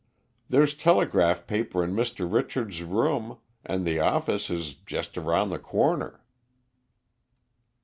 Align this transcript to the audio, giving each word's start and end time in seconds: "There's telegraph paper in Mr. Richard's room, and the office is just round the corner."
"There's 0.49 0.73
telegraph 0.73 1.45
paper 1.45 1.83
in 1.83 1.91
Mr. 1.95 2.25
Richard's 2.27 2.81
room, 2.81 3.37
and 3.63 3.85
the 3.85 3.99
office 3.99 4.49
is 4.49 4.73
just 4.73 5.15
round 5.15 5.51
the 5.51 5.59
corner." 5.59 6.23